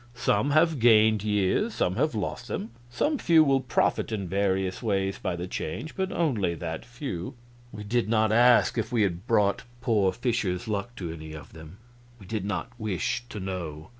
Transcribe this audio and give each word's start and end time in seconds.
Some 0.15 0.49
have 0.49 0.79
gained 0.79 1.23
years, 1.23 1.75
some 1.75 1.95
have 1.97 2.15
lost 2.15 2.47
them. 2.47 2.71
Some 2.89 3.19
few 3.19 3.43
will 3.43 3.59
profit 3.59 4.11
in 4.11 4.27
various 4.27 4.81
ways 4.81 5.19
by 5.19 5.35
the 5.35 5.45
change, 5.45 5.95
but 5.95 6.11
only 6.11 6.55
that 6.55 6.83
few." 6.83 7.35
We 7.71 7.83
did 7.83 8.09
not 8.09 8.31
ask 8.31 8.79
if 8.79 8.91
we 8.91 9.03
had 9.03 9.27
brought 9.27 9.61
poor 9.79 10.11
Fischer's 10.11 10.67
luck 10.67 10.95
to 10.95 11.13
any 11.13 11.33
of 11.33 11.53
them. 11.53 11.77
We 12.19 12.25
did 12.25 12.45
not 12.45 12.71
wish 12.79 13.25
to 13.29 13.39
know. 13.39 13.89